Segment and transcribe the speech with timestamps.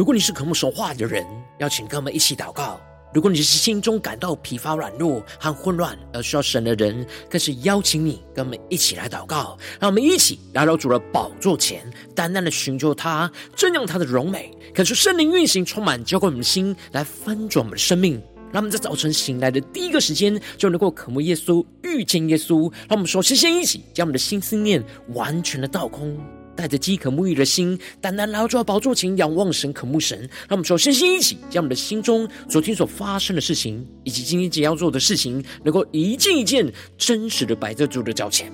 [0.00, 1.26] 如果你是渴慕神话的人，
[1.58, 2.80] 邀请跟我们一起祷告；
[3.12, 9.58] 如果你是心中感到疲乏、软弱和混乱而需要神的人，更是邀请你跟我们一起来祷告。
[9.78, 18.14] 让我们一起来到主的宝座前，单单的寻求他，正仰他的荣美，感受圣灵运行，充满浇灌我们的心，来翻转我们的生命。
[18.50, 22.72] 让我们在早晨醒来的第一个时间，就能够渴慕耶稣、遇见耶稣。
[22.88, 26.18] 让我们首先先一起将我们的心思念完全的倒空。
[26.60, 30.18] 带着饥渴沐浴的心，单单来到主的宝座前，仰望神、渴慕神。
[30.46, 38.52] 让我们首先先一起，将我们的心中昨天所发生的事情，以及今天即将要做的事情，能够一件一件真实的摆在主的脚前，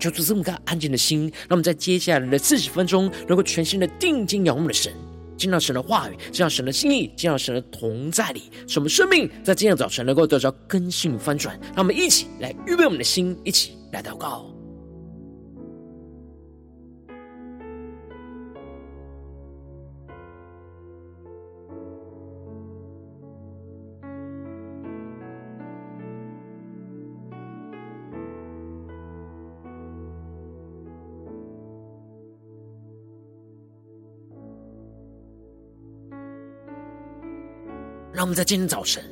[0.00, 1.30] 求主这么个安静的心。
[1.46, 4.90] 让我们在接下来的四十分钟，能够全心的定睛仰望的神，
[5.36, 11.54] 见到神的话语，见到神的心意，见到神的同在里，使我们生命在今天早晨能够得到更新翻转。
[11.74, 14.46] 让我们一起来预备我们的心，一起来祷告。
[38.22, 39.02] 让我们在今天早晨，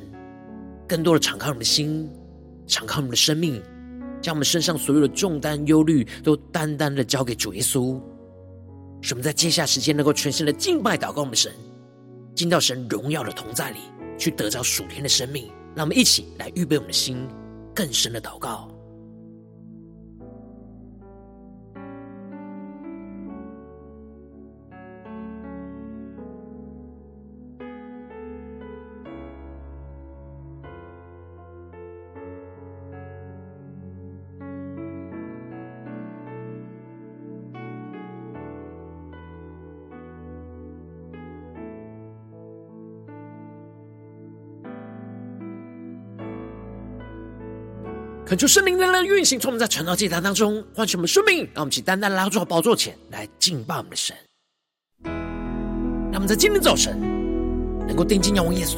[0.87, 2.09] 更多的敞开我们的心，
[2.65, 3.61] 敞开我们的生命，
[4.21, 8.01] 将我们身上所有的重担、忧虑，都单单的交给主耶稣。
[9.01, 11.51] 使我们在接下时间，能够全新的敬拜、祷告我们神，
[12.33, 13.79] 进到神荣耀的同在里，
[14.17, 15.51] 去得着属天的生命。
[15.75, 17.27] 让我们一起来预备我们的心，
[17.75, 18.71] 更深的祷告。
[48.31, 54.15] 恳求圣灵的运行，从我们在传道祭坛当中唤醒我们生命，让我们起单单来到宝座前来敬拜我们的神。
[55.03, 56.97] 让我们在今天早晨
[57.85, 58.77] 能够定睛仰望耶稣，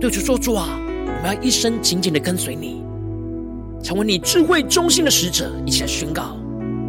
[0.00, 2.82] 对主说：“主啊，我们要一生紧紧的跟随你，
[3.84, 6.36] 成为你智慧中心的使者。”一起来宣告：“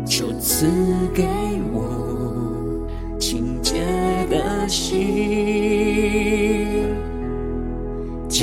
[0.10, 0.66] 求赐
[1.14, 1.28] 给
[1.72, 2.88] 我
[3.20, 3.86] 清洁
[4.32, 5.63] 的心，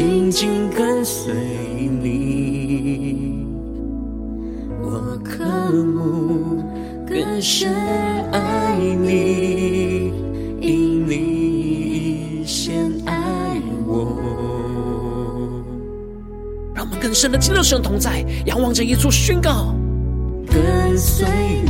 [0.00, 1.34] 紧紧跟随
[2.00, 3.44] 你。”
[4.80, 6.64] 我渴慕
[7.06, 7.70] 更深
[8.32, 10.10] 爱你，
[10.58, 14.16] 因你先爱我。
[16.74, 19.74] 让我们更深的进入神同在，仰望着耶稣宣告：
[20.46, 21.28] 跟随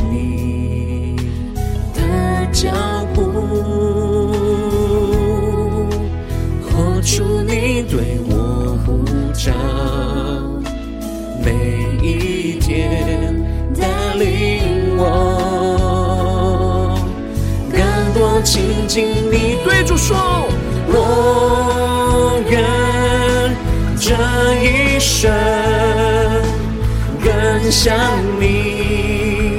[0.09, 1.17] 你
[1.93, 2.01] 的
[2.53, 2.69] 脚
[3.13, 3.21] 步，
[6.63, 7.50] 活出你
[7.91, 9.03] 对我呼
[9.33, 9.51] 召，
[11.43, 11.51] 每
[12.01, 13.35] 一天
[13.79, 13.85] 带。
[14.21, 16.95] 领我
[17.71, 17.79] 更
[18.13, 20.15] 多亲近你，对主说，
[20.87, 22.61] 我愿
[23.97, 24.13] 这
[24.63, 25.31] 一生
[27.23, 27.97] 更像
[28.39, 29.57] 你，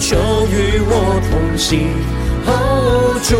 [0.00, 0.16] 求
[0.50, 1.90] 与我同行
[2.44, 3.36] ，hold 住，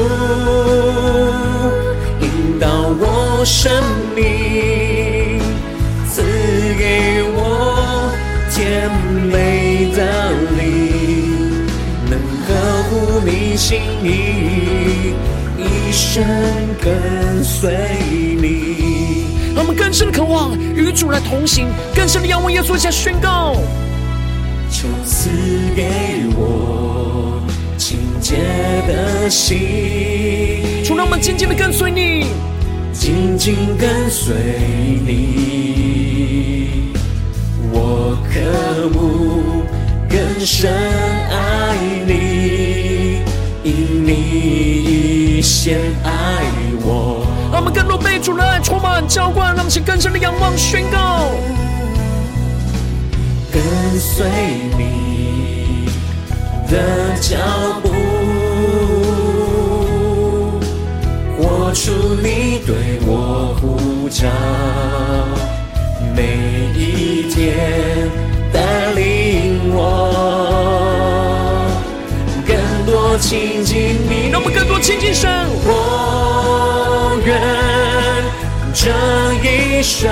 [2.98, 3.72] 我生
[4.14, 5.40] 命，
[6.08, 6.22] 赐
[6.78, 8.12] 给我
[8.50, 8.90] 甜
[9.30, 10.34] 美的。
[13.26, 15.14] 你心意，
[15.56, 16.22] 一生
[16.78, 17.74] 跟随
[18.38, 19.24] 你。
[19.54, 23.56] 让我们更深的渴望与主来同行，更深的仰望耶稣，下宣告：
[24.70, 25.30] 求赐
[25.74, 27.40] 给我
[27.78, 28.36] 清洁
[28.86, 32.26] 的心，主让我们紧紧的跟随你，
[32.94, 34.34] 紧紧跟随
[35.04, 36.92] 你。
[37.72, 39.64] 我渴慕
[40.08, 40.72] 更深
[41.30, 41.76] 爱
[42.06, 43.20] 你。
[43.64, 46.10] 因你先爱
[46.82, 51.30] 我，让我们更多被主的爱充满浇灌，让我们去更深的仰望宣告，
[53.50, 53.62] 跟
[53.98, 54.26] 随
[54.76, 55.88] 你
[56.70, 57.38] 的脚
[57.82, 57.88] 步，
[61.74, 64.28] 出你对我呼召，
[66.14, 66.22] 每
[66.78, 68.08] 一天
[68.52, 69.80] 带领我
[72.46, 72.56] 更
[72.86, 73.18] 多。
[73.18, 75.28] 亲近你，让我们更多亲近神。
[75.66, 77.40] 我愿
[78.72, 78.90] 这
[79.42, 80.10] 一生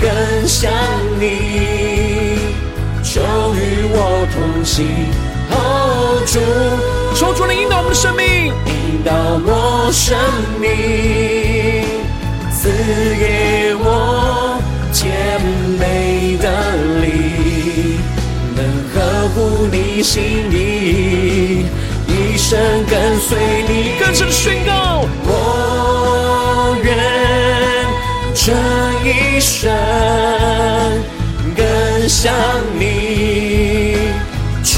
[0.00, 0.08] 更
[0.46, 0.72] 像
[1.20, 2.38] 你，
[3.02, 3.20] 求
[3.54, 4.84] 与我同行
[5.88, 6.38] ，hold 住，
[7.14, 9.12] 求主来引导我们的生命，引导
[9.44, 10.16] 我生
[10.60, 10.68] 命，
[12.52, 12.68] 赐
[13.18, 14.60] 给我
[14.92, 15.40] 甜
[15.78, 16.46] 美的
[17.00, 17.98] 灵，
[18.54, 18.60] 能
[18.92, 18.96] 呵
[19.34, 21.66] 护你心意，
[22.06, 23.38] 一生跟随
[23.68, 23.72] 你。
[23.98, 26.86] 更深的宣告，我愿
[28.34, 28.52] 这
[29.08, 29.70] 一生
[31.56, 32.32] 更像
[32.78, 33.98] 你，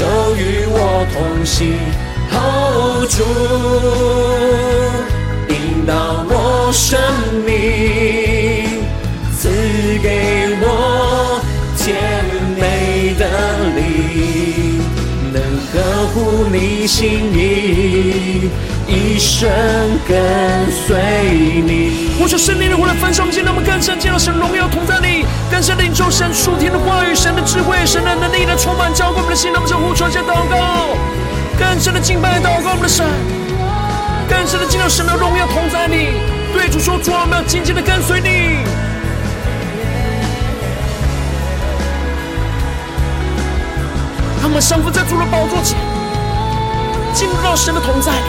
[0.01, 1.77] 都与我同行。
[2.33, 3.21] 哦，主
[5.53, 6.99] 引导我生
[7.45, 7.49] 命，
[9.37, 9.47] 赐
[10.01, 10.07] 给
[10.59, 11.39] 我
[11.77, 11.79] 甜
[12.57, 13.23] 美的
[13.75, 13.79] 灵，
[15.31, 15.35] 能
[15.71, 15.73] 呵
[16.13, 16.15] 护
[16.51, 18.49] 你心意，
[18.91, 19.49] 一生
[20.05, 20.19] 跟
[20.69, 20.99] 随
[21.63, 22.11] 你。
[22.19, 30.97] 我说圣灵的火来焚烧，让我们更深见到神荣耀同在里，更深领受神属天的话语、神的智慧、神的能力来充满浇灌我们的心，让我们向呼求、向祷告。
[31.57, 33.05] 更深的敬拜祷告我们的神，
[34.27, 36.11] 更深的进入神的荣耀同在里，
[36.51, 38.59] 对主说，主啊，我们要紧紧的跟随你。
[44.41, 45.77] 他们降服在主的宝座前，
[47.13, 48.27] 进入到神的同在里，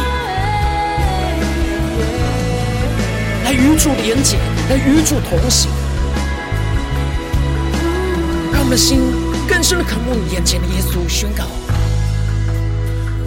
[3.53, 4.39] 来与主连结，
[4.71, 5.71] 来与主同行，
[8.51, 8.99] 让我们的心
[9.47, 11.45] 更深的渴慕眼前的耶稣，宣告。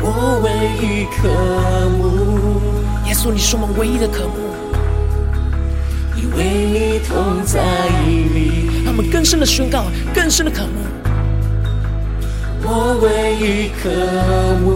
[0.02, 0.50] 我唯
[0.82, 1.30] 一渴
[1.92, 2.60] 慕，
[3.08, 4.34] 耶稣，你是我们唯一的渴慕，
[6.16, 6.44] 因为
[6.74, 7.62] 你同在
[8.34, 8.84] 里。
[8.84, 10.82] 让我们更深的宣告，更深的渴慕。
[12.64, 13.92] 我唯一渴
[14.66, 14.74] 慕，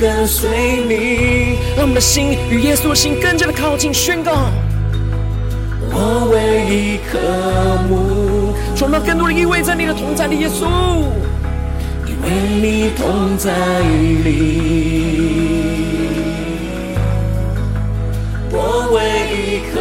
[0.00, 0.48] 跟随
[0.88, 1.58] 你。
[1.76, 4.32] 让我们的心与耶稣的心更加的靠近，宣告。
[5.92, 7.18] 我唯一渴
[7.88, 10.64] 慕，充满更多的依偎在你的同在里，耶稣，
[12.06, 12.30] 因为
[12.62, 13.50] 你同在
[14.24, 14.28] 里，
[18.50, 18.98] 我唯
[19.34, 19.76] 一渴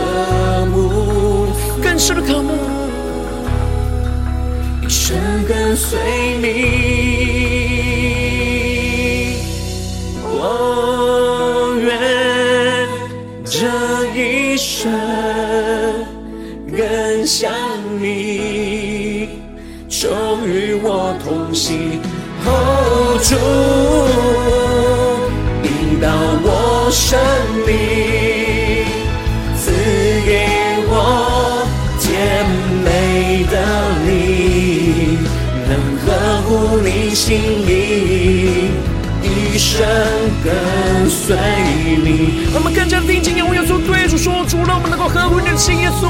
[0.66, 2.52] 慕，更深的渴慕，
[4.86, 5.16] 一生
[5.48, 5.98] 跟随
[6.42, 7.39] 你。
[13.60, 13.66] 这
[14.16, 14.90] 一生。
[16.72, 17.52] 更像
[18.00, 19.28] 你，
[19.90, 22.00] 终与我同行。
[22.46, 23.36] 哦，主
[25.68, 26.08] 引到
[26.42, 27.20] 我生
[27.68, 27.70] 命，
[29.58, 29.72] 赐
[30.26, 30.48] 给
[30.88, 31.68] 我
[32.00, 32.08] 甜
[32.86, 32.88] 美
[33.52, 33.54] 的
[34.06, 35.20] 你，
[35.68, 35.70] 能
[36.06, 36.08] 呵
[36.44, 36.48] 护
[36.80, 37.28] 你心
[37.68, 37.70] 意，
[39.22, 39.86] 一生
[40.46, 40.48] 跟
[41.10, 41.36] 随
[42.06, 42.48] 你。
[42.54, 43.39] 我们更加定睛，
[44.10, 46.10] 主说：主，让我们能够呵护你的心，耶稣。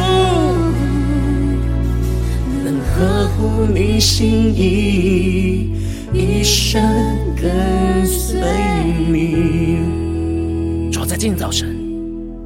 [2.63, 5.73] 能呵护你心意，
[6.13, 6.81] 一生
[7.35, 8.39] 跟随
[9.11, 9.79] 你。
[10.89, 11.75] 主，在今天早晨，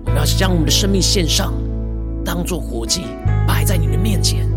[0.06, 1.54] 我们要将我们的生命献上，
[2.26, 3.02] 当做活祭，
[3.48, 4.50] 摆在你的面前，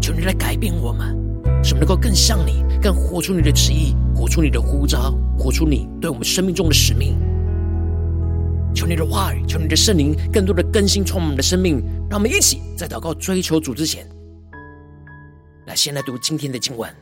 [0.00, 1.18] 求你来改变我们，
[1.64, 7.16] 使我们能够更像你，更活出你的旨意，活出你的呼召，活出你对我们生命中的使命。
[8.74, 11.78] 求你的话语，求你的圣灵，更多的更新充满我们的生命。
[12.10, 14.06] 让我们一起在祷告追求主之前。
[15.66, 16.92] 来，先来读今天的经文。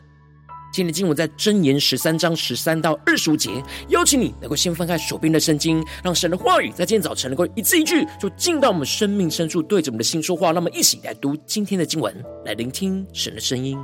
[0.72, 3.50] 今天的经文在箴言十三章十三到二十五节。
[3.88, 10.52] 邀请你能够先翻开手边的圣经，让神的话语在今天早晨能够一字一句，就进到我们生命深处，对着我们的心说话。
[10.52, 12.14] 那么，一起来读今天的经文，
[12.44, 13.78] 来聆听神的声音。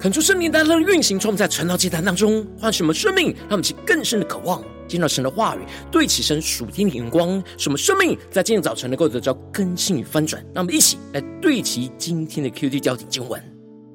[0.00, 10.42] 恳求圣灵大大的运行，从我们在晨祷祭坛当中唤醒我们生命，让我们起更深的渴望，见到神的话语，对齐神属天的眼光，什么生命在今天早晨能够得到更新与翻转。
[10.54, 13.38] 让我们一起来对齐今天的 QD 焦点经文，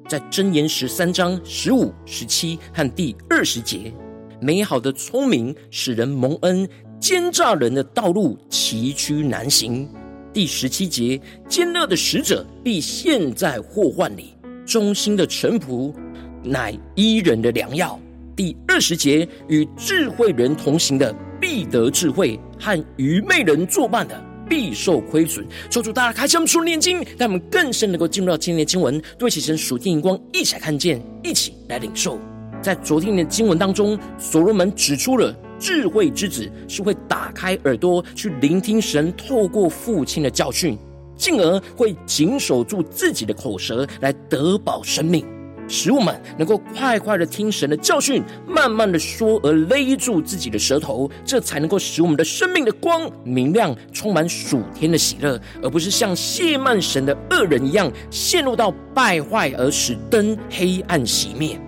[0.08, 3.92] 在箴言十三章十五、十七和第二十节，
[4.40, 6.68] 美好的聪明使人蒙恩，
[7.00, 9.90] 奸诈人的道路崎岖难行。
[10.32, 14.35] 第十七节，奸恶的使者必陷在祸患里，
[14.66, 15.94] 忠心的臣仆
[16.42, 17.98] 乃伊人的良药。
[18.34, 25.46] 第二十节，与智慧人同行的必得智慧，和愚昧人作伴的必受亏损。
[25.70, 32.18] 求主大家开启我们属灵眼睛，让我们更深能够进入到今天的经文，对齐神属天眼光，一起来看见，一起来领受。
[32.60, 35.34] 在昨天的经文当中，所罗门指出了。
[35.58, 40.76] 智慧之子是会打开耳朵去聆听神透过父亲的教训，
[41.16, 45.26] 进而会谨守住自己的口舌来得保生命，
[45.68, 61.58] 使我们能够快快的听神的教训，慢慢的说而勒住自己的舌头，这才能够使我们的生命的光明亮，充满属天的喜乐，而不是像亵慢神的恶人一样陷入到败坏而使灯黑暗熄灭。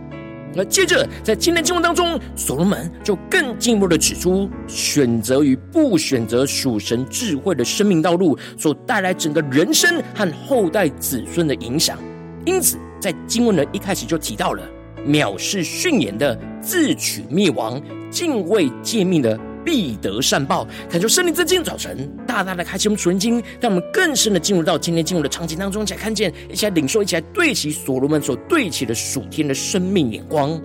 [0.55, 11.99] 那接着，在今天经文当中，所罗门就更进一步的指出，选择与不选择属神智慧的生命道路，所带来整个人生和后代子孙的影响。
[12.45, 14.62] 因此，在经文的一开始就提到了，
[15.07, 19.38] 藐视训言的自取灭亡，敬畏诫命的。
[19.64, 30.60] 必得善报，恳求圣灵在今天早晨大大的开启我们属灵经，让我们更深的进入到今天进入的场景当中，一起来看见，一起来领受，一起来对齐所罗门所对齐的属天的生命眼光。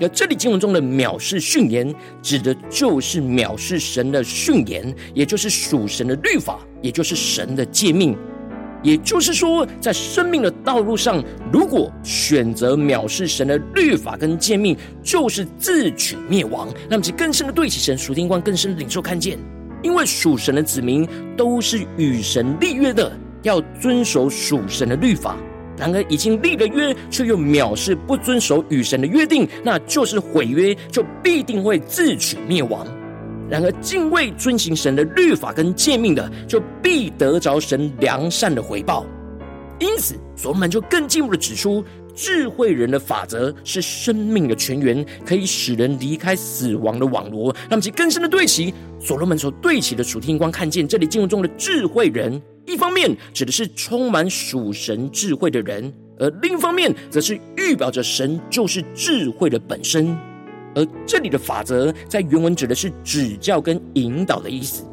[0.00, 8.16] 而这里经文中的藐视训言，指的就是藐视神的训言，也就是属神的律法，也就是神的诫命。
[8.88, 16.66] 也就是说，在生命的道路上，如果选择藐视神的律法跟诫命，就是自取灭亡。
[16.88, 19.38] 那么，其更深的对齐神属天光，更深的领受看见，
[19.82, 25.36] 因为属神的子民都是与神立约的，要遵守属神的律法。
[25.76, 32.86] 然而，已经立了约，却又藐视不遵守与神的约定，那就是毁约，就必定会自取灭亡。
[33.50, 39.06] 然而，敬畏遵行神的律法跟诫命的，就必得着神良善的回报。
[39.78, 47.54] 因此，所罗门就更进一步的指出，智慧人的法则是生命的泉源，可以使人离开死亡的网罗。
[47.70, 60.14] 让，其更深的对齐，所罗门所对齐的属天光，看见这里经文中的智慧人，一方面指的是充满属神智慧的人，而另一方面，则是预表着神就是智慧的本身。
[60.78, 64.84] 而这里的法则，在原文指的是指教跟引导的意思，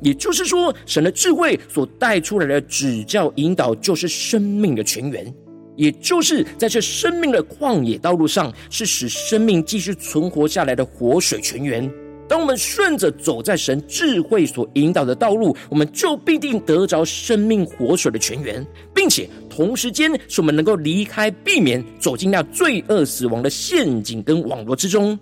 [0.00, 5.34] 也就是说，神的智慧所带出来的指教引导，就是生命的泉源，
[5.74, 11.90] 也就是在这生命的旷野道路上，是使生命继续存活下来的活水泉源。
[12.28, 25.18] 当我们顺着走在神智慧所引导的道路，我们就必定得着生命活水的泉源，并且同时间使我们能够离开、避免走进那罪恶死亡的陷阱跟网络之中。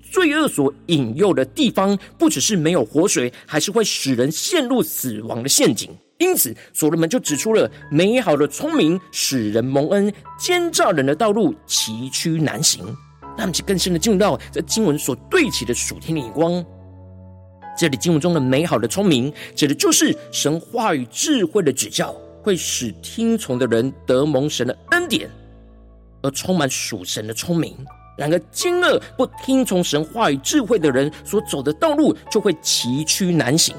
[0.00, 5.90] 罪恶所引诱的地方，不只是没有活水，还是会使人陷入死亡的陷阱。
[6.18, 12.84] 因此，所罗门就指出了美好的聪明使人蒙恩，奸诈人的道路崎岖难行。
[13.36, 16.64] 让我们更深的进入到这经文所对齐的属天的眼光。
[17.76, 25.28] 这里经文中的美好的聪明，指的就是神话语智慧的指教，会使听从的人得蒙神的恩典，
[26.22, 27.74] 而充满属神的聪明。
[28.16, 33.74] 然而，奸恶不听从神话语智慧的人所走的道路，就会崎岖难行。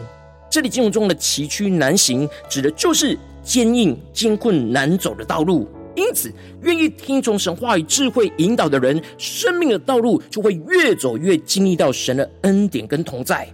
[0.50, 5.70] 这里经文中的崎岖难行，指的就是坚硬、艰困难走的道路。
[5.96, 13.48] 因此，愿意听从神话语智慧引导的人，生命的道路就会越走越经历到神的恩典跟同在。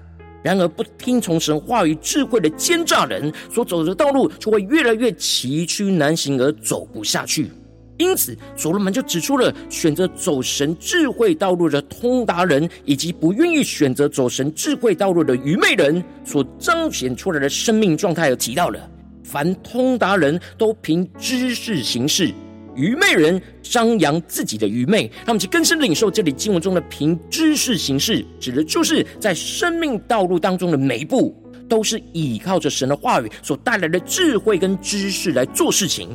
[0.44, 7.52] 然而，不听从神话语智慧的奸诈人所走的道路，就会越来越崎岖难行而走不下去。
[7.98, 18.80] 因此，所罗门就指出了选择走神智慧道路的通达人，以及不愿意选择走神智慧道路的愚昧人所彰显出来的生命状态，而提到了。
[19.24, 22.34] 凡通达人都凭知识行事，
[22.76, 25.12] 愚昧人张扬自己的愚昧。
[25.26, 31.36] 他们就更深领受这里经文中的凭知识行事，指的就是在生命道路当中的每一步，
[31.70, 36.10] 都是依靠着神的话语所带来的智慧跟知识来做事情。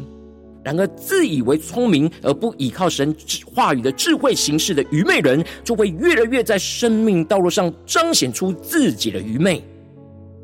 [0.65, 3.15] 然而，自以为聪明而不依靠神
[3.55, 9.63] 话语的智慧行事的愚昧人，就会越来越在生命道路上彰显出自己的愚昧。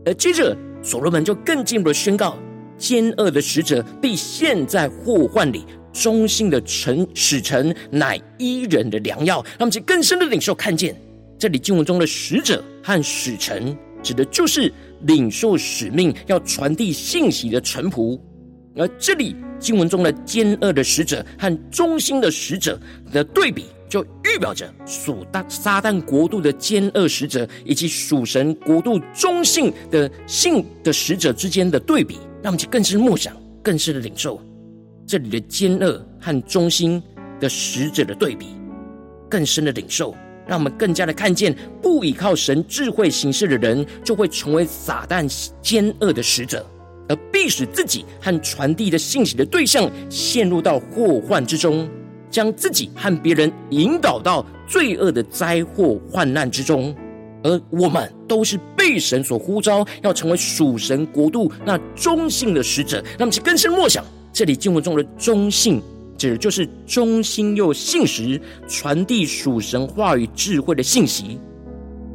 [0.07, 2.39] 而接着，所罗门就更进一步的宣告。
[2.83, 9.37] 奸恶的使者被陷在祸患里，忠心的臣使臣乃伊人的良药。
[9.51, 11.01] 让我们去更深的领受看见，
[11.39, 14.73] 这里经文中的使者和使臣，指的就是
[15.03, 18.19] 领受使命要传递信息的臣仆。
[18.75, 22.77] 而这里经文中的奸恶的使者和忠心的使者
[23.13, 34.41] 的对比，就预表着属大撒旦国度的奸恶使者，以及属神国度忠信的信的使者之间的对比，让我们去更深默想，更深的领受
[35.07, 37.03] 这里的奸恶和忠心
[37.39, 38.47] 的使者的对比，
[39.31, 40.15] 更深的领受，
[40.47, 45.27] 让我们更加的看见，不依靠神智慧行事的人，就会成为撒旦
[45.63, 46.67] 奸恶的使者，
[47.09, 51.89] 而必使自己和传递的信息的对象陷入到祸患之中。
[52.31, 56.97] 将自己和别人引导到罪恶的灾祸患难之中，
[57.43, 63.03] 而我们都是被神所呼召，要成为属神国度那忠信的使者。
[63.19, 65.83] 那么，请更深默想，这里经文中的忠信，
[66.17, 71.39] 指的就是忠心又信实，传递属神话语智慧的信息；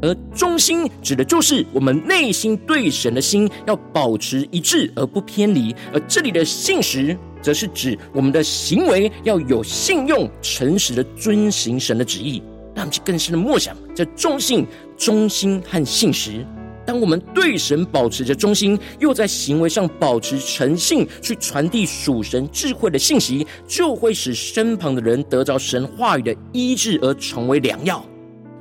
[0.02, 5.76] 而忠心，指的就是我们内心对神的心要保持一致而不偏离。
[5.94, 7.18] 而这里的信实。
[7.40, 12.42] 则是指我们的行为要有信用、诚实的遵行神的旨意，
[12.74, 14.66] 让我们去更深的默想这忠信、
[14.98, 16.46] 忠心和信实。
[16.86, 28.04] 当我们对神保持着忠心，又在行为上保持诚信，去传递属神智慧的信息，就会使身旁的人得着神话语的医治，而成为良药。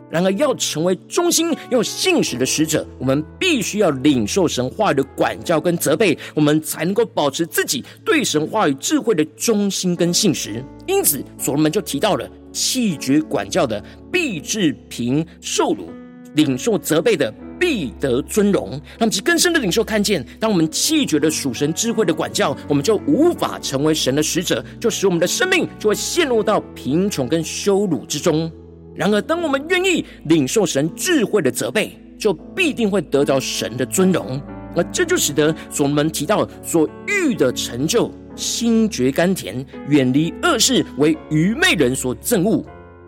[0.08, 10.64] 然而，要成为忠心又信实的使者，我们必须要领受神话语的管教跟责备，我们才能够保持自己对神话语智慧的忠心跟信实。
[10.86, 15.88] 因此，所罗门就提到了弃绝管教的必治平受辱，
[16.36, 18.70] 领受责备的必得尊荣。
[18.98, 28.50] 让我们更深的领受看见，当我们弃绝了属神智慧的管教，我们就无法成为神的使者，就使我们的生命就会陷入到贫穷跟羞辱之中。
[28.94, 34.40] 然而，当我们愿意领受神智慧的责备，就必定会得到神的尊荣。
[34.74, 42.64] 而这就使得所门提到所欲的成就，心觉甘甜，远离恶事，为愚昧人所憎恶。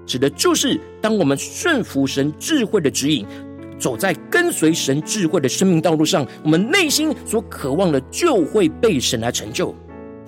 [0.09, 3.27] 指的就是当我们顺服神智慧的指引，
[3.79, 9.75] 走在跟随神智慧的生命道路上，我们内心所渴望的就会被神来成就。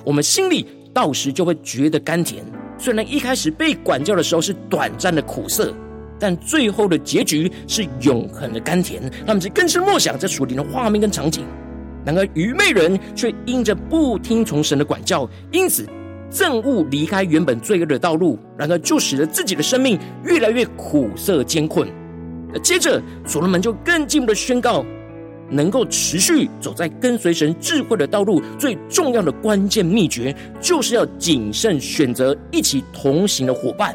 [0.04, 2.44] 我们心里到时就会觉得甘甜。
[2.78, 5.74] 虽然一开始被管教的时候是短暂的苦涩，
[6.18, 9.02] 但最后的结局是永恒的甘甜。
[9.26, 11.44] 他们是更深默想这属灵的画面跟场景。
[12.04, 15.86] 然而愚昧人却因着不听从神的管教，因此
[16.30, 21.88] 憎恶离开原本罪恶的道路，然而就使得自己的生命越来越苦涩艰困。
[22.62, 24.84] 接着所罗门就更进一步的宣告。
[25.52, 33.92] 能够持续走在跟随神智慧的道路，最重要的关键秘诀，就是要谨慎选择一起同行的伙伴。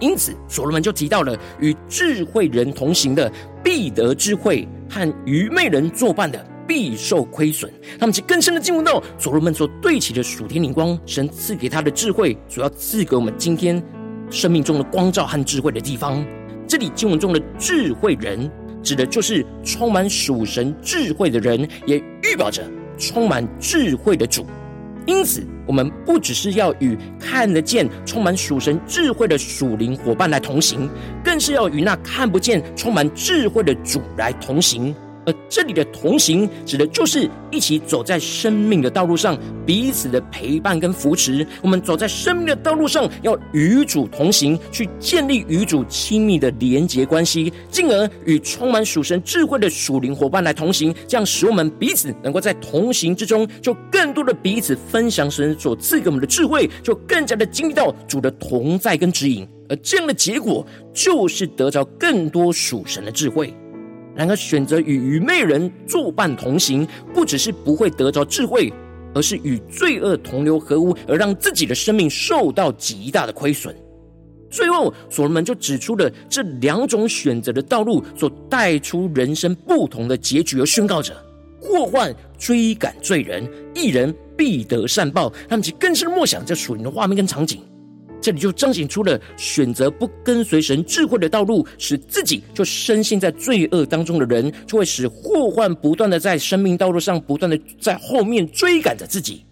[0.00, 3.30] 因此，所罗门就提到了与智慧人同行的
[3.62, 7.72] 必得智慧，和愚昧人作伴的必受亏损。
[7.98, 13.82] 他们其更深的进入到所罗门所对齐的属天灵光，神赐给他的智慧，所要赐给我们今天
[14.30, 16.24] 生命中的光照和智慧的地方。
[16.68, 18.48] 这里经文中的智慧人。
[18.80, 22.62] 指的就是充满属神智慧的人，也预表着
[22.96, 24.46] 充满智慧的主。
[25.04, 30.88] 因此，我们不只是要与看得见、充满属神智慧的属灵伙伴来同行，
[31.24, 34.94] 更是要与那看不见、充满智慧的主来同行。
[35.28, 41.46] 而这里的同行，指的就是一起走在生命的道路上，彼此的陪伴跟扶持。
[41.60, 59.46] 我们走在生命的道路上，要与主同行，去建立与主亲密的连结关系，进而与充满属神智慧的属灵伙伴来同行，这样使我们彼此能够在同行之中，就更多的彼此分享神所赐给我们的智慧，就更加的经历到主的同在跟指引。
[59.68, 63.52] 而这样的结果，就是得着更多属神的智慧。
[64.18, 68.72] 然而，选择与愚昧人作伴同行，不只是不会得着智慧，
[69.14, 73.72] 而是与罪恶同流合污，而让自己的生命受到极大的亏损。
[74.50, 81.14] 最后，所罗门就指出了这两种选择的道路所带出人生不同的结局，而宣告着：
[81.60, 85.32] 祸患追赶罪人，一人必得善报。
[85.48, 87.62] 他们其更深默想这属灵的画面跟场景。
[88.20, 99.44] 这里就彰显出了选择不跟随神智慧的道路，使自己就深陷在罪恶当中的人，就会使祸患不断的在生命道路上不断的在后面追赶着自己。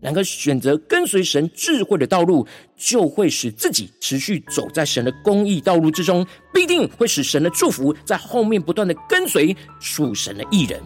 [0.00, 10.80] 然而，选择跟随神智慧的道路，就会使自己持续走在神的公义道路之中，必定会使神的祝福在后面不断的跟随属神的义人。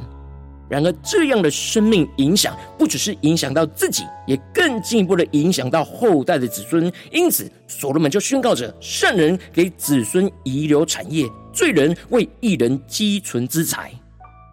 [0.68, 6.90] 然而，这样的生命影响不只是影响到自己，也更进一步的影响到后代的子孙。
[7.12, 13.92] 因此，所罗门就宣告着：善人给子孙遗留产业，罪人为一人积存资财。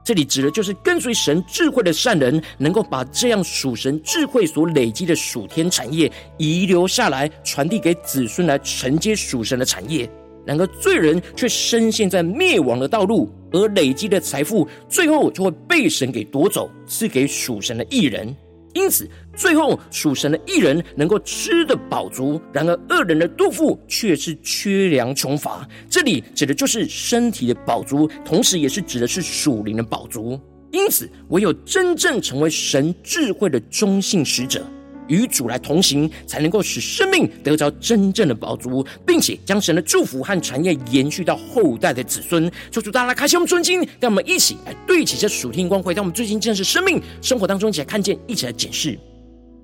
[0.04, 10.10] 这里指的就是跟随神智慧的善人，能够把这样属神智慧所累积的属天产业遗留下来，传递给子孙来承接属神的产业。
[10.46, 18.36] 然而，罪人却深陷在灭亡的道路，而累积的财富最后就会被神给夺走，赐给属神的义人。
[18.74, 25.68] 因此，最后属神的义人能够吃得饱足，然而恶人的肚腹却是缺粮穷乏。
[25.90, 30.40] 这里指的就是身体的饱足，同时也是指的是属灵的饱足。
[30.72, 34.66] 因此，唯有真正成为神智慧的中信使者。
[35.12, 42.50] 与主来同行，才能够使生命得着真正的宝足，并且将神的祝福和产业延续到后代的子孙。
[42.72, 48.98] 求主大家开心我们尊敬，让我们一起来对起这属天光辉，让我们最近真实生命生活当中一起来看见，一起来检视。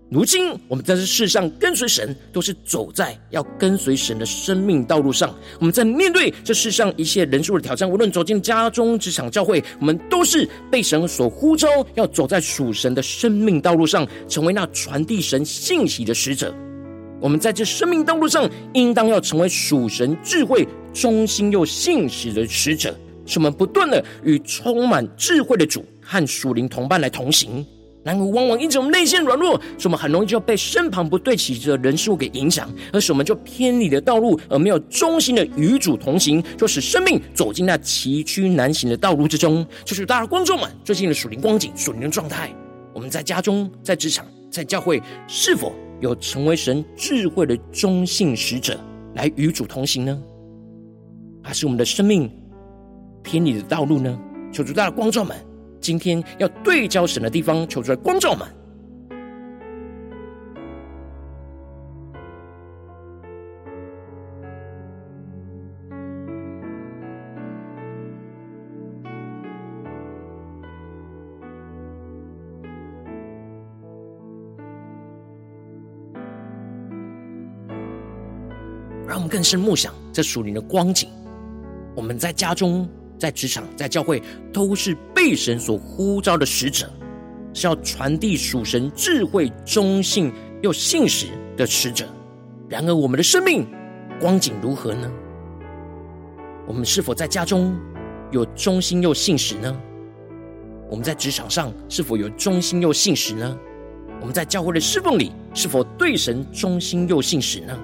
[0.10, 5.36] 如今我们在这世上跟随神，都是走在要跟随神的生命道路上。
[5.60, 16.56] 我们在面对这世上一切人数的挑战，无论走进家中、职场、教会，我们都是被神所呼召，要走在属神的生命道路上，成为那传递神信息的使者。
[17.20, 27.66] 我们在这生命道路上，应当要成为属神智慧、忠心又信实的使者，使我们不断的与充满智慧的主和属灵同伴来同行。
[28.08, 39.68] 然而，往往因着我们内心软弱，使我们很容易就被身旁不对齐的人事物给影响，而使我们就偏离了道路，而没有忠心的与主同行，就使生命走进那崎岖难行的道路之中。
[39.84, 42.50] 就是大家观众们最近的属灵光景、属灵的状态，
[42.94, 48.80] 我们在家中、在职场、在教会，是否有成为神智慧的忠信使者，
[49.16, 50.18] 来与主同行呢？
[51.44, 52.32] 还是我们的生命
[53.22, 54.18] 偏离的道路呢？
[54.54, 55.36] 求主大家观众们。
[55.88, 58.46] 今天要对焦神的地方，求出来光照们。
[79.08, 81.10] 让我们更深默想这属灵的光景。
[81.96, 82.86] 我们在家中。
[83.18, 84.22] 在职场、在教会，
[84.54, 86.90] 都是被神所呼召的使者，
[87.54, 92.06] 是要传递属神智慧、忠信又信实的使者。
[92.70, 93.66] 然而，我们的生命
[94.20, 95.12] 光景如何呢？
[96.68, 97.76] 我们是否在家中
[98.32, 99.82] 有忠心又信实呢？
[100.90, 103.58] 我们在职场上是否有忠心又信实呢？
[104.20, 107.78] 我们在教会的侍奉里是否对神忠心又信实呢？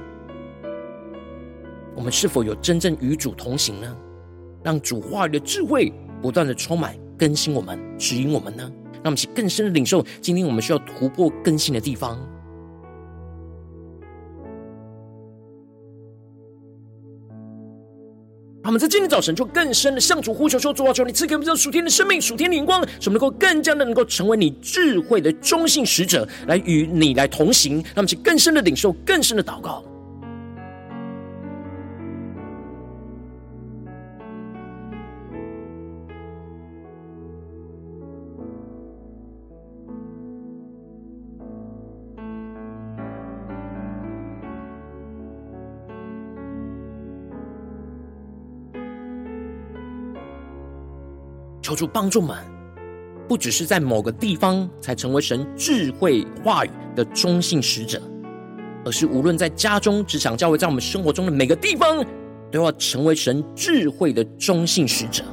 [1.96, 3.98] 我们是否有真正与主同行呢？
[4.64, 8.64] 让主话语的智慧不断的充满更新我们，指引我们呢？
[8.96, 12.18] 让我们去更深的领受今天我们需要突破更新的地方。
[18.64, 27.74] 让我们在今天早晨就更深的向主呼求说：主啊，求你赐给我们这属天的生命、属天的灵光，使我们能够更加的能够成为你智慧的忠信使者，来与你来同行。
[27.74, 29.84] 让我们去更深的领受、更深的祷告。
[51.74, 52.38] 求主帮助们，
[53.28, 58.00] 不只是在某个地方才成为神智慧话语的忠信使者，
[58.86, 62.06] 而是无论在家中、职场、教会，在我们生活中的每个地方，
[62.52, 65.24] 都要成为神智慧的忠信使者，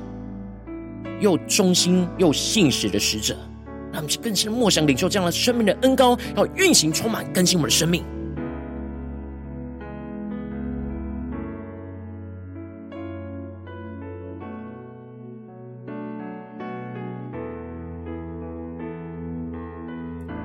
[1.21, 3.37] 又忠心又信实的使者。
[3.93, 8.03] 让我们更深的默想领受这样的生命的恩膏，要运行充满更新我们的生命。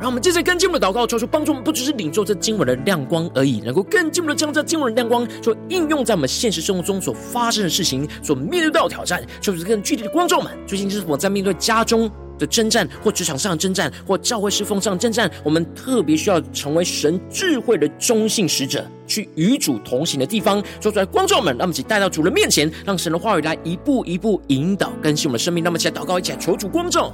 [0.06, 9.26] 让我们接着更进一步的祷告，求主帮助我们，不只是领受这经文的亮光而已，能够更进一步的将这经文的亮光，所应用在我们现实生活中所发生的事情，所面对到的挑战。
[9.42, 15.28] 求主更具体的光照们，最近是否在面对家中的征战，或职场上的征战，或教会侍奉上的征战？
[15.44, 25.64] 我们特别需要成为神智慧的忠信使者，去与主同行的地方，说出来光照们，让我们一起带到主的面前，让神的话语来一步一步引导更新我们的生命。
[25.64, 27.12] 那么，一起来祷告，一起来求主光照。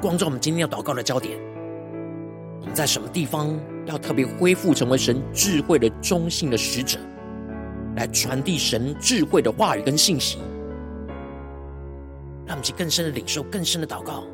[0.00, 1.38] 光照我们今天要祷告的焦点。
[2.60, 6.98] 我们在什么地方要特别恢复成为神智慧的中性的使者，
[7.96, 10.38] 来传递神智慧的话语跟信息，
[12.46, 14.24] 让我们去更深的领受、更深的祷告。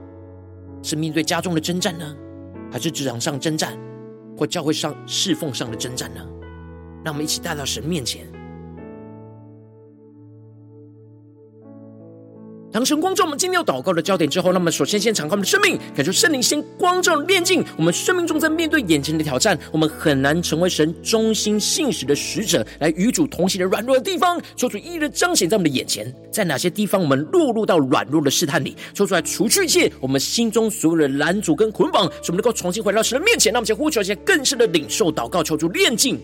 [0.82, 2.14] 是面对家中的征战呢，
[2.70, 3.78] 还是职场上征战，
[4.36, 6.20] 或教会上侍奉上的征战呢？
[7.02, 8.26] 让我们一起带到神面前。
[12.74, 33.52] 当神光照我们今天要祷告的焦点之后，那么首先先敞开我们的生命，感受圣灵先光照炼净我们生命中，在面对眼前的挑战，我们很难成为神忠心信实的使者，来与主同行的软弱的地方，求主一一的彰显在我们的眼前，在哪些地方我们落入到软弱的试探里，说出来除去一切我们心中所有的拦阻跟捆绑，使我们能够重新回到神的面前。
[33.52, 36.18] 那么，先呼求一些更深的领受祷告，求主炼净。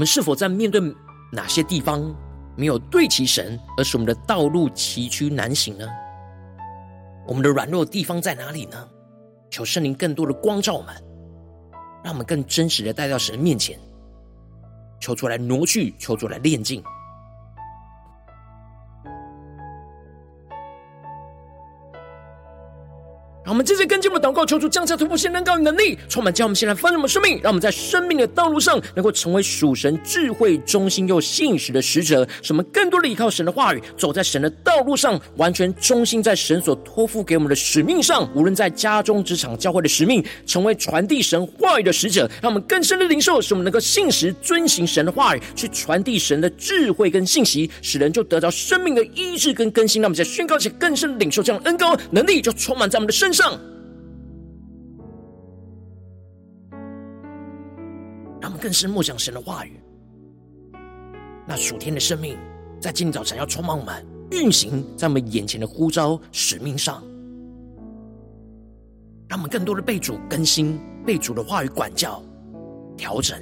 [0.00, 0.80] 我们是否在面对
[1.30, 2.02] 哪些地方
[2.56, 5.86] 没有对齐神，而使我们的道路崎岖难行呢？
[7.26, 8.88] 我们的软弱地方在哪里呢？
[9.50, 10.94] 求圣灵更多的光照我们，
[12.02, 13.78] 让我们更真实的带到神面前，
[15.02, 16.82] 求出来挪去，求出来炼净。
[23.50, 32.24] 我们这次跟进我们祷告，求主降下突破性能高的能力，充满将我们现在丰盛的生命，让我们在生命的道路上能够成为属神智慧、忠心又信实的使者。
[32.42, 38.30] 使我们更多的依靠神的话语，走在神的道路上，完全忠心在神所托付给我们的使命上。
[38.36, 50.00] 无论在家中、职场、教会的使命，成为传递神话语的使者，让我们更深的领受，使我们能够信实遵行神的话语，去传递神的智慧跟信息，使人就得到生命的医治跟更新。
[50.00, 53.39] 让我们在宣告且更深领受这样的恩膏能力，就充满在我们的身上。
[53.40, 53.58] 上，
[58.38, 59.80] 让我们更是默想神的话语。
[61.48, 62.36] 那属天的生命，
[62.78, 67.02] 在今早晨要充满我们，运行在我们眼前的呼召使命上，
[69.26, 72.22] 让我们更多的被主更新，被主的话语管教、
[72.94, 73.40] 调整。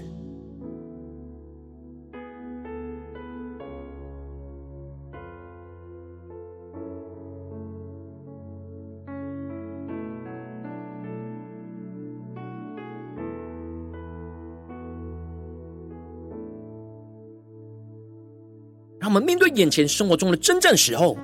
[19.21, 21.17] 面对眼前生活中的征战时候，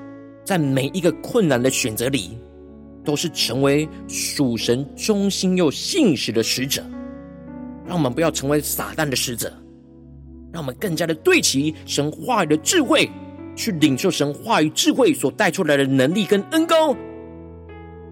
[0.45, 2.39] 在每一个困难的选择里，
[3.05, 6.83] 都是成为属神忠心又信实的使者。
[7.87, 9.53] 让我们不要成为撒旦的使者，
[10.53, 13.11] 让我们更加的对齐神话语的智慧，
[13.55, 16.95] 去领受神话语智慧所带出来的能力跟恩膏，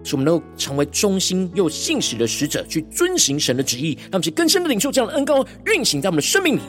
[0.03, 6.61] 使我们能够成为忠心又信实的使者，去遵行神的旨意，让我们去更深的领受这样的恩膏运行在我们的生命里。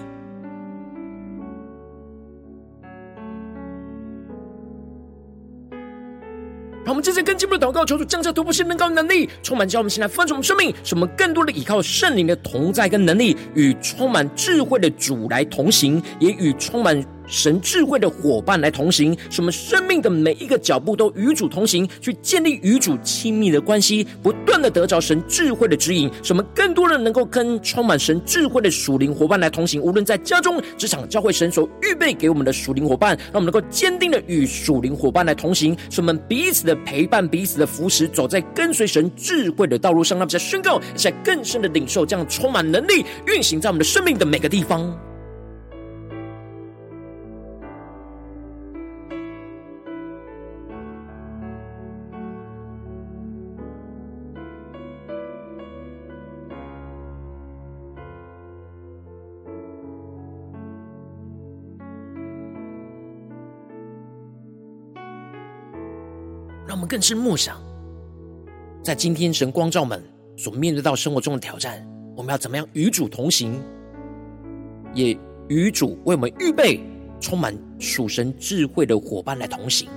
[7.05, 17.14] 们这次更进步的祷告，求主降下突破性能高的能力，充满教我们现在丰盛的生命，使我们更多的依靠圣灵的同在跟能力，与充满智慧的主来同行，也与充满。
[17.27, 29.81] 神智慧的伙伴来同行，使我们生命的每一个脚步都与主同行，去建立与主亲密的关系，不断的得着神智慧的指引，使我们更多人能够跟充满神智慧的属灵伙伴来同行。
[29.81, 40.15] 无论在家中、职场、教会，神所预备给我们的属灵伙伴，让我们能够坚定的与属灵伙伴来同行，使我们彼此的陪伴、彼此的扶持，走在跟随神智慧的道路上。
[40.17, 44.97] 让我们在宣告，在更深的领受这样充满能力运行在我们的生命的每个地方。
[66.87, 67.61] 更是默想，
[68.83, 70.03] 在今天神光照们
[70.37, 73.61] 所面对到生活中的挑战，我们要怎么样与主同行，
[74.93, 75.17] 也
[75.49, 76.81] 与主为我们预备
[77.21, 79.89] 充满属神智慧的伙伴来同行，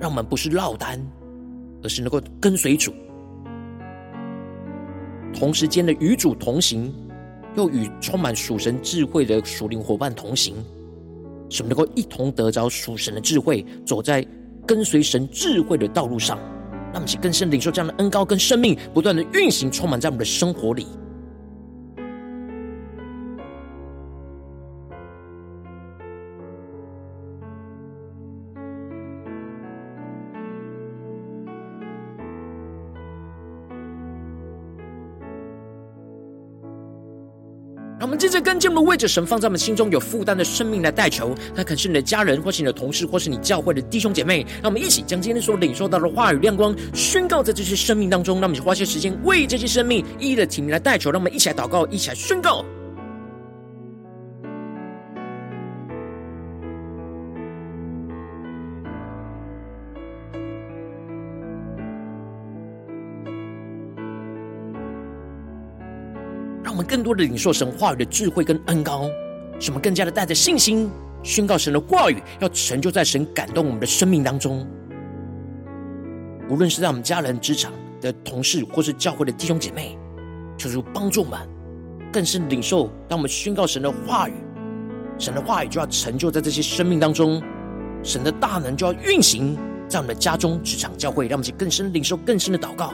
[0.00, 0.98] 让我们不是落单，
[1.82, 2.92] 而是能够跟随主，
[5.34, 6.92] 同时间的与主同行，
[7.56, 10.54] 又与充满属神智慧的属灵伙伴同行，
[11.50, 14.26] 使我们能够一同得着属神的智慧，走在。
[14.66, 16.38] 跟随神智慧的道路上，
[16.92, 20.86] 让我们去更深领受这样的恩高跟生命，不断的运行，充满在我们的生活里。
[38.22, 44.46] 接着跟进我们为着神放在我们心中有负担的生命来代求，那可能是你的家人，或是你的同事，或是你教会的弟兄姐妹。
[44.62, 48.40] 让我们一起将今天所领受到的话语亮光宣告在这些生命当中。
[48.40, 51.10] 让我们花些时间为这些生命一一的提名来代求。
[51.10, 52.64] 让我们一起来祷告，一起来宣告。
[66.82, 69.08] 更多的领受神话语的智慧跟恩膏，
[69.60, 70.90] 使我们更加的带着信心
[71.22, 74.66] 宣告神的话语，要成就在神感动我们的生命当中。
[76.50, 79.96] 无论是在我们家人、职场的同事，或是教会的弟兄姐妹，
[80.58, 81.38] 求主帮助我们，
[82.12, 82.90] 更是领受。
[83.08, 84.32] 当我们宣告神的话语，
[85.18, 87.42] 神的话语就要成就在这些生命当中，
[88.02, 89.56] 神的大能就要运行
[89.88, 92.92] 在我们的家中、职场、教会，让我们去更深领受更深的祷告。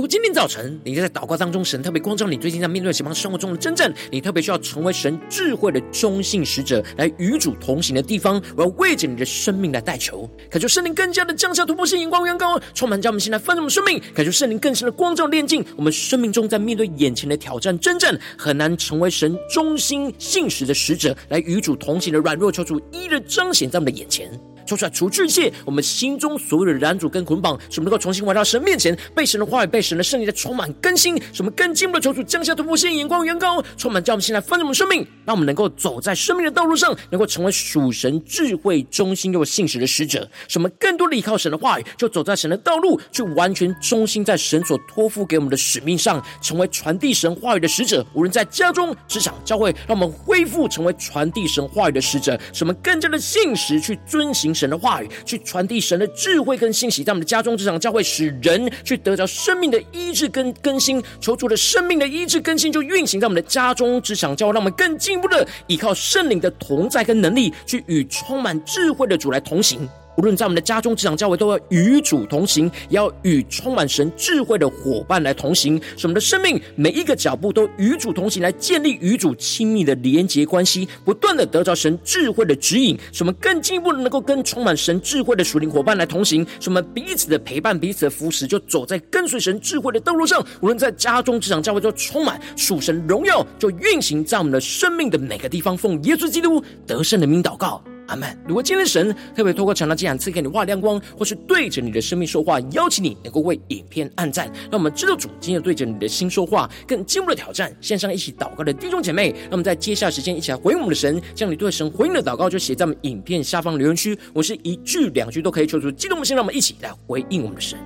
[0.00, 24.30] 如果今天早晨你在祷告当中，神特别光照你，最近在面对什么生活中的征战，你特别需要成为神智慧的中信使者，来与主同行的地方，我要为着你的生命来代求，恳求圣灵更加的降下突破性眼光、远高，充满将我们心来翻转我们生命，恳求圣灵更深的光照、炼净我们生命中，在面对眼前的挑战、征战，很难成为神忠心信实的使者，来与主同行的软弱，求主一一彰显在我们的眼前。
[24.66, 40.28] 说出来，除去一切我们心中所有的拦阻跟捆绑，使我们能够重新回到神面前，被神的话语、被神的圣灵的充满更新，使我们更进一步的求主降下突破性眼光、远高，充满叫我们现在丰盛的生命，让我们能够走在生命的道路上，能够成为属神智慧、忠心又信实的使者。
[40.48, 48.04] 使我们更多的依靠神的话语，就走在神的道路，去完全忠心在神所托付给我们的使命上，成为传递神话语的使者。
[48.14, 61.02] 无论在家中、职场、教会，让我们恢复成为传递神话语的使者，使我们更加的信实去遵行神的话语，去传递神的智慧跟信息，在我们的家中、职场、教会，使人去得着生命的医治跟更新。
[61.20, 69.88] 求主的生命的医治更新，就运行在我们的家中、职场、教会，让我们更进一步的依靠圣灵的同在跟能力，去与充满智慧的主来同行。
[70.20, 75.80] 无论在我们的家中、职场、教会，都要与主同行，要与充满神智慧的伙伴来同行。
[75.96, 82.98] 使我们的生命每一个脚步都与主同行，来建立与主亲密的连结关系，不断的得着神智慧的指引。
[83.12, 86.46] 使我们更进一步的能够跟充满神智慧的属灵伙伴来同行。
[86.60, 90.44] 使我们彼此的陪伴、彼此的扶持，就走在跟随神智慧的道路上。
[90.60, 95.74] 无论在家中、职场、教会，都充满属神荣耀，就运行在我们的生命的每个地方。
[95.74, 97.82] 奉耶稣基督得胜的名祷告。
[98.10, 98.36] 阿们。
[98.46, 107.74] 如果今天神特别透过《长老经》赐给你画亮光，或是对着你的生命说话，邀请你能够为影片按赞，让我们知道主今天对着你的心说话，更进一步的挑战。
[107.80, 114.18] 线上一起祷告的弟兄姐妹，那么在接下来时间一起来回应我们的神，将你对神回应的祷告就写在我们影片下方留言区。
[114.34, 117.78] 我是一句两句都可以求出激动的心，让我们一起来回应我们的神。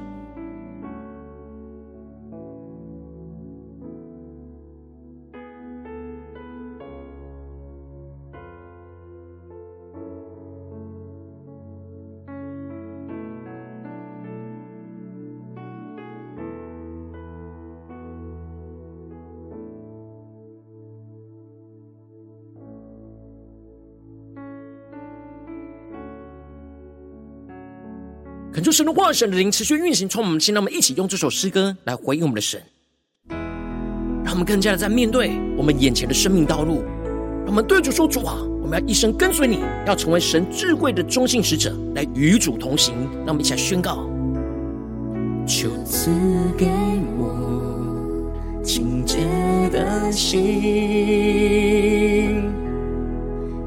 [28.55, 32.63] 恳求神的话、神的灵持续运行，从我们心，让我们一起用这首诗歌来回应我们的神，
[34.23, 36.85] 让我们更加的在面对我们眼前的生命道路，
[37.39, 42.95] 让我们对主说：“主啊，我们要一生跟随你，要成为神智慧的中信使者，来与主同行。”
[43.27, 44.09] 让我们一起来宣告
[45.45, 46.13] ：“求赐
[46.57, 46.69] 给
[47.19, 49.19] 我清洁
[49.73, 50.41] 的心，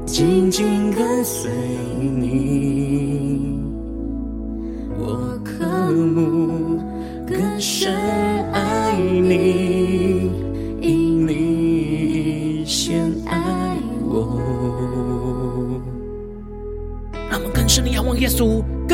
[0.06, 1.50] 紧紧跟随
[2.00, 2.77] 你。”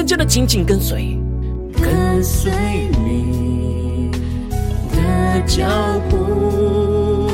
[0.05, 1.19] 更加的紧紧跟随，
[1.81, 2.53] 跟随
[3.07, 4.11] 你
[4.93, 5.65] 的脚
[6.11, 7.25] 步，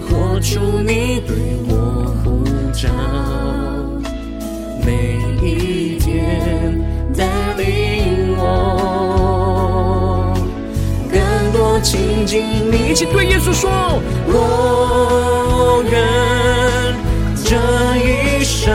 [0.00, 1.36] 活出你对
[1.68, 2.42] 我呼
[2.72, 2.88] 召，
[4.86, 6.80] 每一天
[7.14, 7.26] 带。
[7.58, 10.32] 领我，
[11.12, 11.20] 更
[11.52, 12.42] 多亲近
[12.72, 12.88] 你。
[12.90, 13.70] 一起对耶稣说：
[14.28, 15.92] 我愿
[17.44, 17.54] 这
[17.98, 18.72] 一生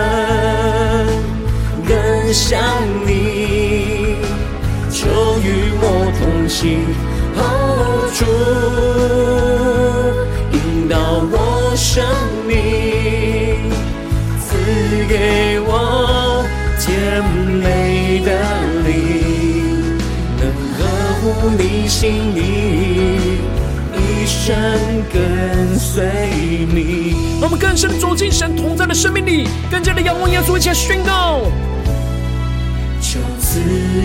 [2.33, 2.59] 更像
[3.05, 4.15] 你，
[4.89, 5.05] 求
[5.37, 6.79] 与我同行，
[8.11, 8.25] 主
[10.51, 10.97] 引导
[11.29, 12.03] 我生
[12.47, 13.69] 命，
[14.41, 14.49] 赐
[15.07, 16.43] 给我
[16.79, 17.23] 甜
[17.61, 18.31] 美的
[18.83, 19.93] 灵，
[20.39, 20.41] 能
[20.73, 20.81] 呵
[21.21, 23.37] 护你心意。
[23.95, 24.49] 一生
[25.13, 26.03] 跟随
[26.73, 27.13] 你，
[27.43, 31.41] 我们更深的走进神同在的生命里，更加的仰望耶稣，一起来宣告。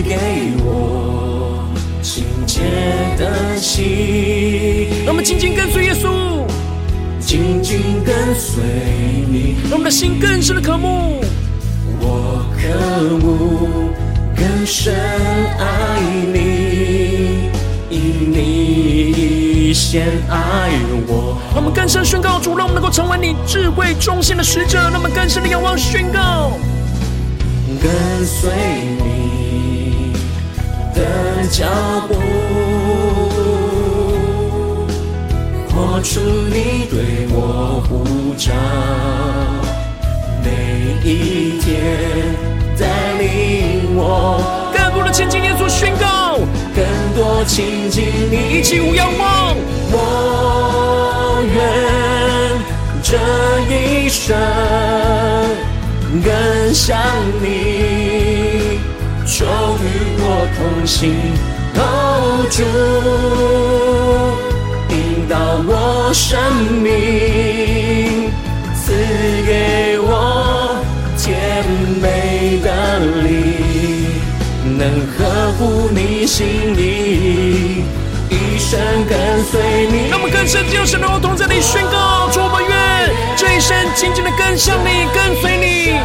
[0.03, 0.17] 给
[0.63, 1.67] 我
[2.01, 2.61] 清洁
[3.17, 6.45] 的心，让我们紧紧跟随耶稣，
[7.19, 8.63] 紧紧跟随
[9.27, 11.21] 你，让我们的心更深的渴慕，
[11.99, 13.91] 我渴慕
[14.35, 14.95] 更深
[15.57, 15.99] 爱
[16.31, 17.49] 你，
[17.89, 19.71] 因你。
[19.71, 20.71] 先爱
[21.07, 24.79] 我，让我们更深宣告主，让我们能够成为你智慧中心的使者。
[24.79, 26.53] 让我们更深的仰望宣告，
[27.79, 28.49] 跟随
[28.97, 29.28] 你
[31.41, 31.65] 的脚
[32.07, 32.15] 步，
[35.69, 38.03] 活出你对我呼
[38.35, 38.51] 召，
[40.43, 40.49] 每
[41.09, 41.65] 一天
[42.77, 42.83] 带
[43.17, 44.41] 领我。
[44.73, 46.39] 更多的亲近耶稣，宣告
[46.75, 46.83] 更
[47.15, 49.55] 多亲近你，一起无仰望。
[49.91, 51.57] 我愿
[53.01, 53.17] 这
[53.73, 54.35] 一生
[56.21, 56.97] 更像
[57.41, 58.79] 你，
[59.25, 59.85] 就与
[60.19, 61.15] 我同行，
[62.51, 62.63] 主
[64.89, 66.37] 引导我生
[66.83, 68.29] 命，
[68.75, 68.91] 赐
[69.47, 70.75] 给我
[71.17, 71.65] 甜
[72.01, 73.25] 美的灵。
[74.77, 74.81] 能
[75.17, 76.45] 呵护你心
[76.75, 77.85] 意，
[78.29, 80.09] 一生跟随你。
[80.09, 82.75] 让我们更深进入神的同在里宣告：主，我们愿
[83.37, 85.95] 这一生紧紧的跟向你，跟随你，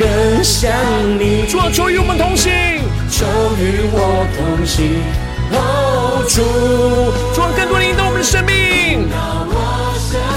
[0.00, 0.72] 跟向
[1.18, 1.44] 你。
[1.46, 2.50] 主啊，求与我们同行，
[3.10, 3.26] 求
[3.60, 5.02] 与我同行。
[5.52, 6.40] 哦，主，
[7.34, 9.06] 主啊，更多引导我们的生命，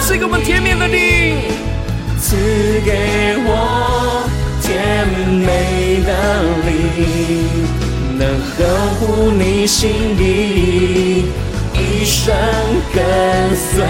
[0.02, 1.38] 赐给我们甜美的灵，
[2.20, 2.36] 赐
[2.84, 4.28] 给我。
[4.62, 6.12] 甜美的
[6.66, 7.68] 灵，
[8.18, 8.58] 能呵
[9.00, 11.26] 护你心意，
[12.04, 12.34] 生
[12.94, 13.04] 跟
[13.56, 13.84] 随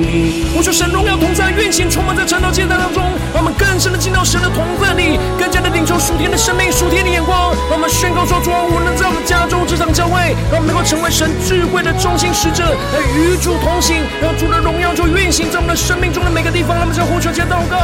[0.00, 0.46] 你。
[0.56, 3.02] 我说神荣耀同在，运行充满在晨祷祭坛当中，
[3.32, 7.54] 让我们更深的进到神的同在里，更加的领受属天的生命、属天的眼光。
[7.70, 16.76] 让我们宣告说：主啊，我能在我们家中、职场、教会，让我们能够成为神智慧的中心使者，来与主同行，让主的荣耀就运行在我们的生命中的每个地方。
[16.76, 17.78] 让我们在呼求前祷告。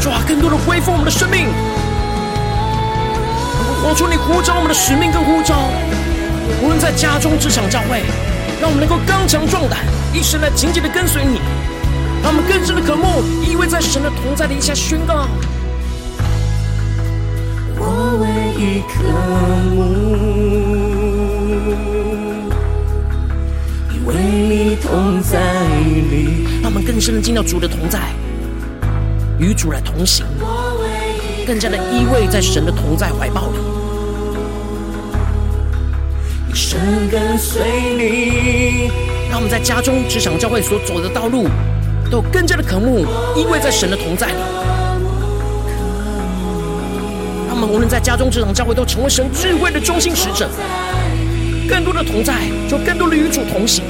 [0.00, 1.48] 主啊，更多的恢复我们的生命，
[3.82, 5.70] 活出你呼召我们的使命跟呼召。
[6.62, 8.02] 无论在家中、职场、教会，
[8.60, 9.80] 让我们能够刚强壮胆，
[10.12, 11.40] 一生来紧紧的跟随你。
[12.22, 15.26] 让我们更深的渴慕，依偎在神的同在的一下宣告。
[17.78, 18.28] 我唯
[18.60, 19.02] 一渴
[19.74, 19.80] 慕，
[23.90, 25.40] 依偎你同在
[26.10, 26.44] 里。
[26.62, 27.98] 让我们更深的进到主的同在。
[29.38, 30.26] 与主来同行，
[31.46, 33.56] 更加的依偎在神的同在怀抱里，
[36.50, 37.62] 一生跟随
[37.96, 38.90] 你。
[39.30, 41.46] 让我们在家中、职场、教会所走的道路，
[42.10, 44.34] 都更加的渴慕，依偎在神的同在里。
[47.46, 50.50] 让我们无论在家中、职场、教会，都成为神智慧的中心使者。
[51.68, 52.34] 更多的同在，
[52.68, 53.84] 就更多的与主同行。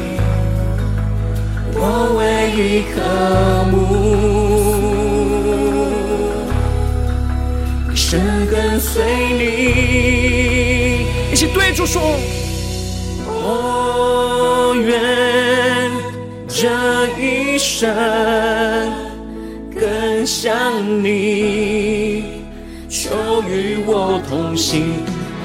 [1.72, 3.00] 我唯一渴
[3.70, 4.20] 慕。
[7.94, 9.02] 生跟随
[9.38, 12.18] 你，一起对主说：
[13.43, 15.91] 我愿
[16.47, 16.68] 这
[17.18, 17.88] 一生
[19.74, 20.53] 更像
[21.03, 22.45] 你，
[22.88, 23.11] 求
[23.49, 24.93] 与我同行，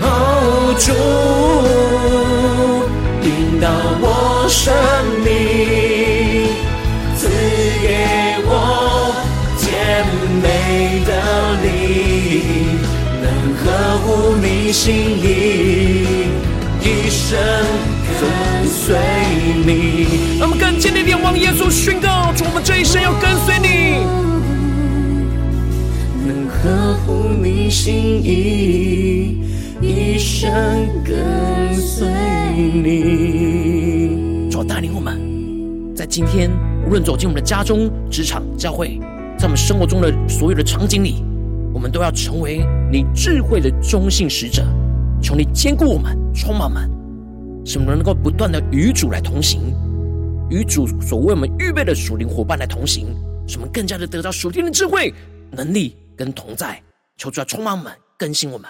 [0.02, 0.92] 哦，主
[3.24, 3.70] 引导
[4.02, 4.74] 我生
[5.24, 5.28] 命，
[7.16, 7.30] 赐
[7.82, 7.88] 给
[8.46, 8.52] 我
[9.58, 9.64] 甜
[10.44, 10.46] 美
[11.06, 11.12] 的
[11.64, 11.66] 你，
[13.22, 13.26] 能。
[13.66, 13.72] 合
[14.04, 14.84] 乎你心
[15.18, 16.05] 意，
[17.26, 17.40] 一生
[18.22, 18.96] 跟随
[19.66, 20.38] 你。
[20.38, 23.98] 让我们更坚定地往耶稣宣告：主，我们这一生要跟随你。
[26.28, 29.40] 能合乎你心意，
[29.82, 30.54] 一生
[31.04, 32.08] 跟随
[32.76, 34.48] 你。
[34.52, 35.20] 主带领我们，
[35.96, 36.52] 在今天
[36.86, 39.00] 无论走进我们的家中、职场、教会，
[39.36, 41.24] 在我们生活中的所有的场景里，
[41.74, 44.64] 我们都要成为你智慧的中性使者。
[45.24, 46.88] 求你坚固我们，充满我们，
[47.66, 49.74] 使我们能够不断的与主来同行，
[50.52, 53.08] 与主所为我们预备的属灵伙伴来同行，
[53.48, 55.12] 什么更加的得到属天的智慧、
[55.50, 56.80] 能力跟同在。
[57.18, 58.70] 求主来充满我们，更新我们。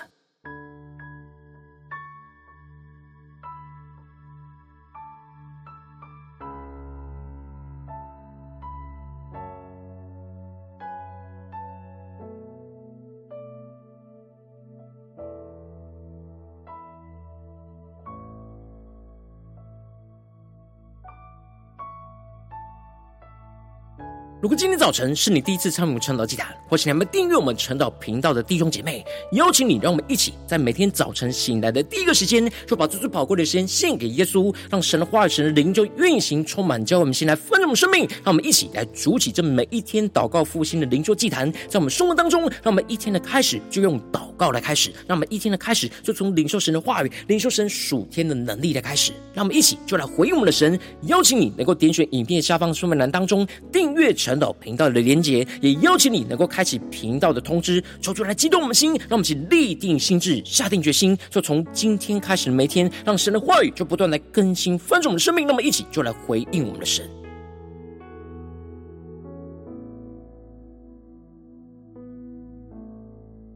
[24.46, 38.02] 如果今天早晨是你第一次参与晨祷祭坛，或是你还没订阅我们晨祷频道的弟兄姐妹，邀请你，让我们一起在每天早晨醒来的第一个时间，就把最最宝贵的时间献给耶稣，让神的话语、神的灵就运行充满，教我们先来丰盛生命。
[38.24, 49.12] 让我们一起来筑起这每一天祷告复兴的灵修祭坛，在我们生活当中，让我们一天的开始就用祷告来开始，让我们一天的开始就从领受神的话语、领受神属天的能力来开始。
[49.34, 54.35] 让我们一起就来回应我们的神，邀请你能够点选影片下方说明栏当中订阅成。
[54.36, 65.48] 频道频道的连接，也邀请你能够开启频道的通知，抽出来激动我们心，让我们一起立定心智，下定决心，就从今天开始的每天，让神的话语就不断来更新翻转我们的生命。
[65.48, 67.10] 那么，一起就来回应我们的神。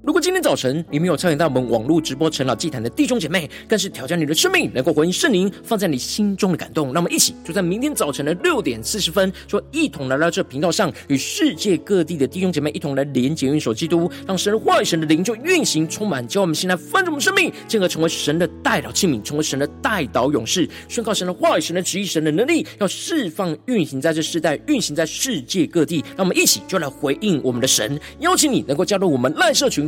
[0.10, 6.88] 如果今天早晨你没有参与到我们网络直播陈老祭坛的弟兄姐妹，更是挑战你的生命，能够回应圣灵放在你心中的感动。
[6.92, 26.04] 让我们一起就在明天早晨的六点四十分，说一同来到这频道上，与世界各地的弟兄姐妹一同来连接、运手基督，让神的话语、神的灵就运行、充满，教我们现在翻转我们生命，进而成为神的代祷器皿，成为神的代祷勇士，宣告神的话语、神的旨意、神的能力，要释放、运行在这世代，运行在世界各地。
[26.18, 29.88] 让我们一起就来回应我们的神，邀请你能够加入我们赖社群。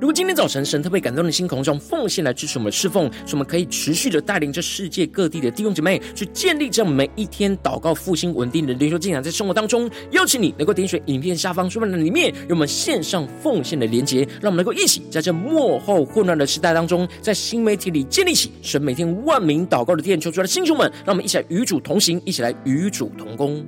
[0.00, 23.66] 如果今天早晨神特别感动的心，同样奉献来支持我们的侍奉，使我们可以持续的带领着世界各地的弟兄姐妹去建立这样每一天祷告复兴稳定的灵修进展，在生活当中，邀请你能够点选影片下方说明栏里面有我们线上奉献的连结，让我们能够一起在这幕后混乱的时代当中，在新媒体里建立起神每天万名祷告的殿，求主的弟兄们，让我们一起来与主同行，一起来与主同工。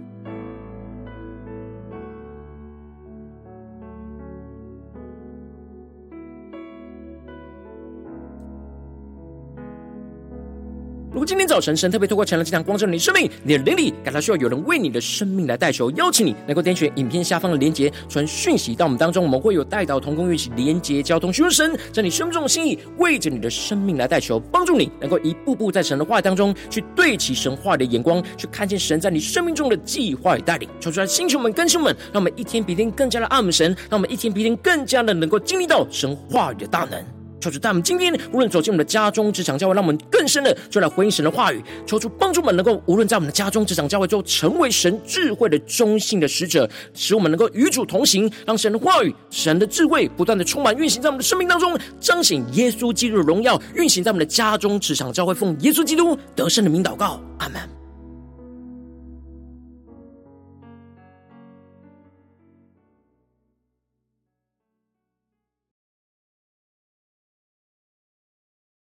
[11.20, 30.66] 如果今天早晨神特别透过晨祷祭坛光照你生命，你的灵里感到需要有人为你的生命来代求，邀请你能够点选影片下方的连结，传讯息到我们当中，我们会有代祷同工一起连结交通，寻求神在你生命中的心意，为着你的生命来代求，帮助你能够一步步在神的话语当中去对齐神话的眼光，去看见神在你生命中的计划与带领。
[30.80, 37.19] 求主来星球们、更新们，让我们一天比一天更加的爱慕神，让我们一天比一天更加的能够经历到神话语的大能。
[37.41, 41.62] 求主带我们今天无论走进我们的家中、职场、教会，让我们更深的就来回应神的话语。
[41.86, 57.80] 求主帮助我们能够无论在我们的家中、职场、教会中，成为神智慧的中性的使者，使我们能够与主同行，让神的话语、神的智慧不断的充满运行在我们的生命当中，彰显耶稣基督的荣耀，运行在我们的家中、职场、教会，奉耶稣基督得胜的名祷告，阿门。